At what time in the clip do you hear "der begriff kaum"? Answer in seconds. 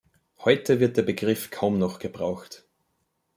0.97-1.77